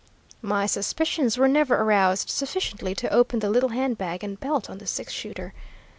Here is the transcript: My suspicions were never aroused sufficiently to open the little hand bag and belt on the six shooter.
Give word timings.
My 0.41 0.65
suspicions 0.65 1.37
were 1.37 1.47
never 1.47 1.75
aroused 1.75 2.27
sufficiently 2.27 2.95
to 2.95 3.13
open 3.13 3.37
the 3.37 3.51
little 3.51 3.69
hand 3.69 3.99
bag 3.99 4.23
and 4.23 4.39
belt 4.39 4.67
on 4.67 4.79
the 4.79 4.87
six 4.87 5.13
shooter. 5.13 5.53